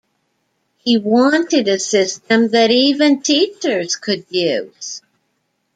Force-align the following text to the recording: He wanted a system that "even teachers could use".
He 0.79 0.97
wanted 0.97 1.67
a 1.67 1.77
system 1.77 2.47
that 2.49 2.71
"even 2.71 3.21
teachers 3.21 3.95
could 3.97 4.25
use". 4.31 5.03